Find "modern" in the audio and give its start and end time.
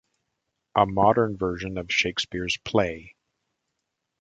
0.87-1.37